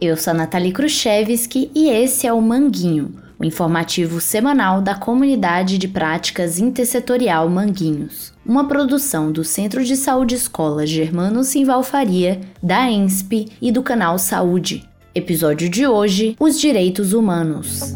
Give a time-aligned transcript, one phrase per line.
[0.00, 5.76] Eu sou a Nathalie Khrushchevski e esse é o Manguinho, o informativo semanal da Comunidade
[5.76, 12.90] de Práticas Intersetorial Manguinhos, uma produção do Centro de Saúde Escola Germano Simval Faria, da
[12.90, 14.88] ENSP e do canal Saúde.
[15.14, 17.94] Episódio de hoje: Os Direitos Humanos.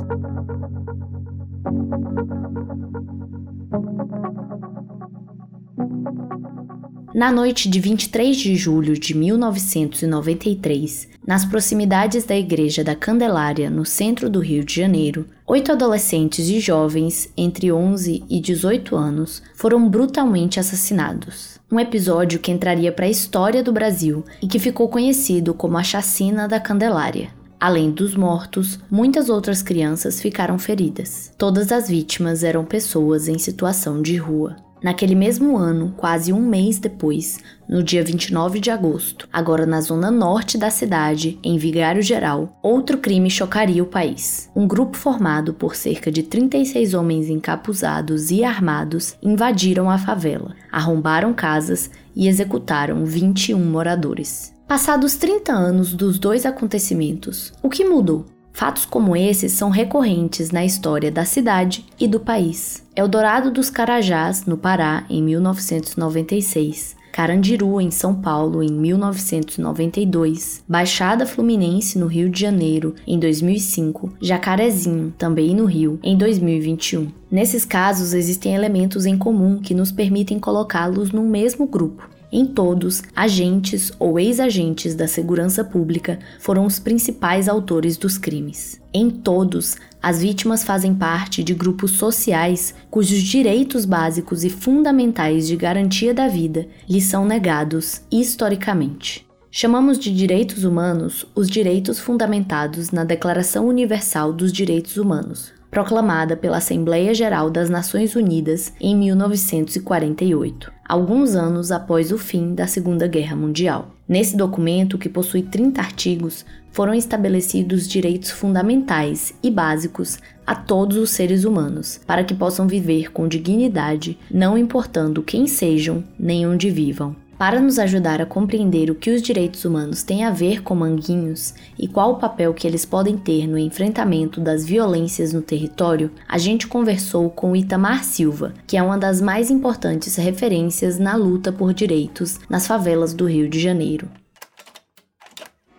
[7.14, 13.86] Na noite de 23 de julho de 1993, nas proximidades da Igreja da Candelária, no
[13.86, 19.88] centro do Rio de Janeiro, oito adolescentes e jovens entre 11 e 18 anos foram
[19.88, 21.60] brutalmente assassinados.
[21.70, 25.84] Um episódio que entraria para a história do Brasil e que ficou conhecido como a
[25.84, 27.30] Chacina da Candelária.
[27.60, 31.30] Além dos mortos, muitas outras crianças ficaram feridas.
[31.38, 34.56] Todas as vítimas eram pessoas em situação de rua.
[34.84, 40.10] Naquele mesmo ano, quase um mês depois, no dia 29 de agosto, agora na zona
[40.10, 44.50] norte da cidade, em Vigário Geral, outro crime chocaria o país.
[44.54, 51.32] Um grupo formado por cerca de 36 homens encapuzados e armados invadiram a favela, arrombaram
[51.32, 54.52] casas e executaram 21 moradores.
[54.68, 58.26] Passados 30 anos dos dois acontecimentos, o que mudou?
[58.56, 62.84] Fatos como esses são recorrentes na história da cidade e do país.
[62.94, 66.94] Eldorado dos Carajás, no Pará, em 1996.
[67.10, 75.12] Carandiru, em São Paulo, em 1992, Baixada Fluminense, no Rio de Janeiro, em 2005, Jacarezinho,
[75.18, 77.08] também no Rio, em 2021.
[77.30, 82.13] Nesses casos, existem elementos em comum que nos permitem colocá-los no mesmo grupo.
[82.36, 88.82] Em todos, agentes ou ex-agentes da segurança pública foram os principais autores dos crimes.
[88.92, 95.54] Em todos, as vítimas fazem parte de grupos sociais cujos direitos básicos e fundamentais de
[95.54, 99.24] garantia da vida lhes são negados historicamente.
[99.48, 106.58] Chamamos de direitos humanos os direitos fundamentados na Declaração Universal dos Direitos Humanos, proclamada pela
[106.58, 113.34] Assembleia Geral das Nações Unidas em 1948, alguns anos após o fim da Segunda Guerra
[113.34, 113.90] Mundial.
[114.08, 121.10] Nesse documento, que possui 30 artigos, foram estabelecidos direitos fundamentais e básicos a todos os
[121.10, 127.16] seres humanos, para que possam viver com dignidade, não importando quem sejam nem onde vivam.
[127.36, 131.52] Para nos ajudar a compreender o que os direitos humanos têm a ver com manguinhos
[131.76, 136.38] e qual o papel que eles podem ter no enfrentamento das violências no território, a
[136.38, 141.74] gente conversou com Itamar Silva, que é uma das mais importantes referências na luta por
[141.74, 144.08] direitos nas favelas do Rio de Janeiro.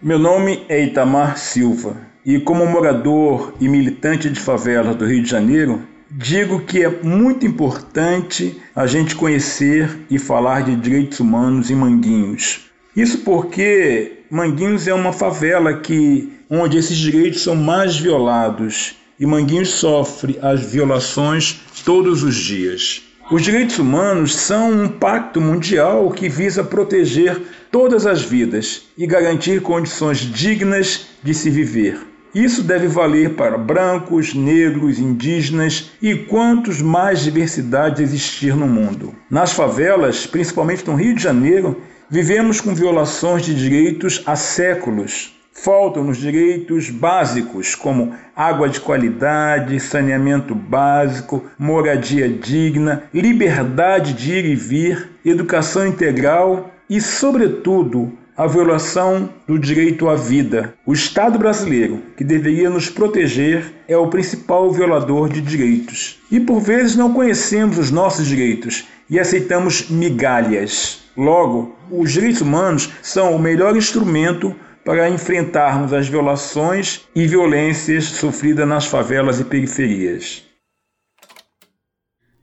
[0.02, 1.96] Meu nome é Itamar Silva
[2.26, 7.46] e, como morador e militante de favelas do Rio de Janeiro, digo que é muito
[7.46, 12.66] importante a gente conhecer e falar de direitos humanos em Manguinhos.
[12.96, 19.70] Isso porque Manguinhos é uma favela que onde esses direitos são mais violados e Manguinhos
[19.70, 23.02] sofre as violações todos os dias.
[23.32, 29.62] Os direitos humanos são um pacto mundial que visa proteger todas as vidas e garantir
[29.62, 32.15] condições dignas de se viver.
[32.36, 39.16] Isso deve valer para brancos, negros, indígenas e quantos mais diversidades existir no mundo.
[39.30, 45.34] Nas favelas, principalmente no Rio de Janeiro, vivemos com violações de direitos há séculos.
[45.54, 54.56] Faltam-nos direitos básicos como água de qualidade, saneamento básico, moradia digna, liberdade de ir e
[54.56, 60.74] vir, educação integral e, sobretudo, a violação do direito à vida.
[60.86, 66.20] O Estado brasileiro, que deveria nos proteger, é o principal violador de direitos.
[66.30, 71.04] E por vezes não conhecemos os nossos direitos e aceitamos migalhas.
[71.16, 74.54] Logo, os direitos humanos são o melhor instrumento
[74.84, 80.44] para enfrentarmos as violações e violências sofridas nas favelas e periferias.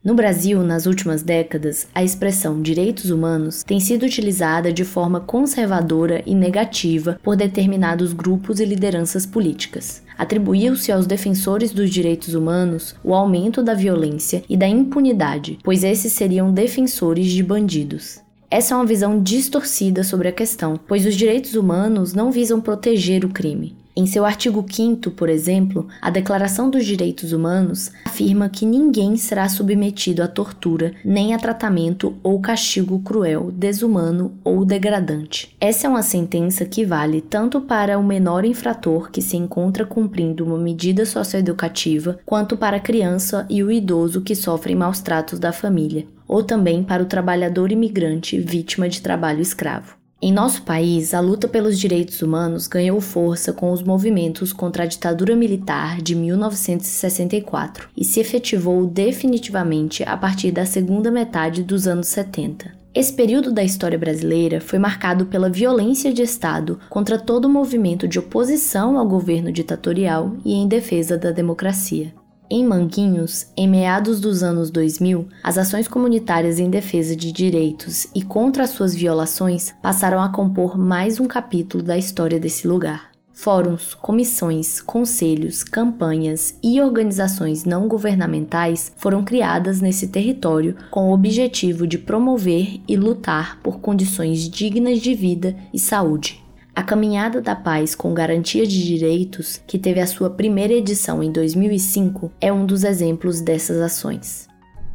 [0.03, 6.21] No Brasil, nas últimas décadas, a expressão direitos humanos tem sido utilizada de forma conservadora
[6.25, 10.03] e negativa por determinados grupos e lideranças políticas.
[10.17, 16.11] Atribuiu-se aos defensores dos direitos humanos o aumento da violência e da impunidade, pois esses
[16.11, 18.19] seriam defensores de bandidos.
[18.51, 23.23] Essa é uma visão distorcida sobre a questão, pois os direitos humanos não visam proteger
[23.23, 28.65] o crime, em seu artigo 5, por exemplo, a Declaração dos Direitos Humanos afirma que
[28.65, 35.55] ninguém será submetido à tortura, nem a tratamento ou castigo cruel, desumano ou degradante.
[35.61, 40.43] Essa é uma sentença que vale tanto para o menor infrator que se encontra cumprindo
[40.43, 45.51] uma medida socioeducativa, quanto para a criança e o idoso que sofrem maus tratos da
[45.51, 50.02] família, ou também para o trabalhador imigrante vítima de trabalho escravo.
[50.25, 54.85] Em nosso país, a luta pelos direitos humanos ganhou força com os movimentos contra a
[54.85, 62.07] ditadura militar de 1964 e se efetivou definitivamente a partir da segunda metade dos anos
[62.07, 62.71] 70.
[62.95, 68.17] Esse período da história brasileira foi marcado pela violência de Estado contra todo movimento de
[68.17, 72.13] oposição ao governo ditatorial e em defesa da democracia.
[72.49, 78.21] Em Manguinhos, em meados dos anos 2000, as ações comunitárias em defesa de direitos e
[78.21, 83.11] contra as suas violações passaram a compor mais um capítulo da história desse lugar.
[83.33, 91.87] Fóruns, comissões, conselhos, campanhas e organizações não governamentais foram criadas nesse território com o objetivo
[91.87, 96.42] de promover e lutar por condições dignas de vida e saúde.
[96.75, 101.31] A Caminhada da Paz com Garantia de Direitos, que teve a sua primeira edição em
[101.31, 104.47] 2005, é um dos exemplos dessas ações.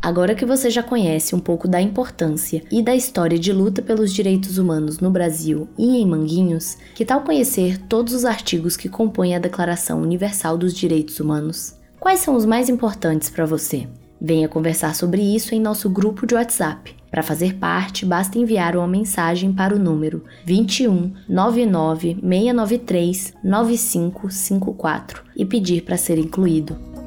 [0.02, 4.12] Agora que você já conhece um pouco da importância e da história de luta pelos
[4.12, 9.36] direitos humanos no Brasil e em Manguinhos, que tal conhecer todos os artigos que compõem
[9.36, 11.76] a Declaração Universal dos Direitos Humanos?
[12.00, 13.86] Quais são os mais importantes para você?
[14.20, 16.96] Venha conversar sobre isso em nosso grupo de WhatsApp.
[17.10, 25.44] Para fazer parte, basta enviar uma mensagem para o número 21 99 693 9554 e
[25.44, 26.97] pedir para ser incluído.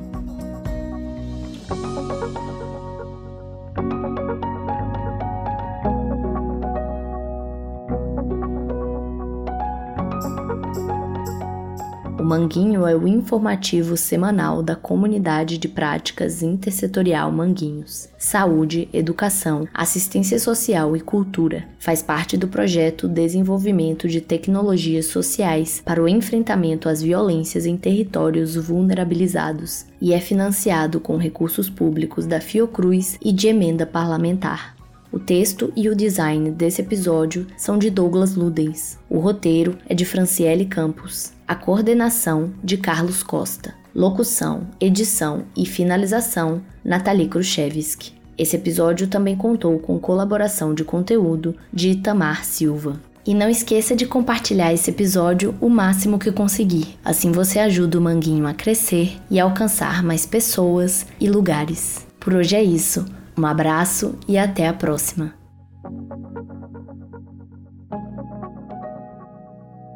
[12.24, 18.10] Manguinho é o informativo semanal da Comunidade de Práticas Intersetorial Manguinhos.
[18.18, 21.66] Saúde, educação, assistência social e cultura.
[21.80, 28.56] Faz parte do projeto Desenvolvimento de Tecnologias Sociais para o Enfrentamento às Violências em Territórios
[28.56, 34.76] Vulnerabilizados e é financiado com recursos públicos da Fiocruz e de emenda parlamentar.
[35.12, 38.98] O texto e o design desse episódio são de Douglas Ludens.
[39.10, 41.34] O roteiro é de Franciele Campos.
[41.52, 43.76] A coordenação de Carlos Costa.
[43.94, 48.14] Locução, edição e finalização Nathalie Khrushchevsky.
[48.38, 53.02] Esse episódio também contou com colaboração de conteúdo de Itamar Silva.
[53.26, 56.98] E não esqueça de compartilhar esse episódio o máximo que conseguir.
[57.04, 62.08] Assim você ajuda o Manguinho a crescer e alcançar mais pessoas e lugares.
[62.18, 63.04] Por hoje é isso.
[63.38, 65.34] Um abraço e até a próxima.